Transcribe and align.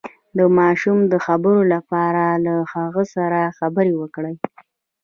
د 0.37 0.39
ماشوم 0.59 0.97
د 1.11 1.13
خبرو 1.25 1.61
لپاره 1.73 2.23
له 2.45 2.55
هغه 2.73 3.03
سره 3.15 3.53
خبرې 3.57 3.93
وکړئ 4.01 4.35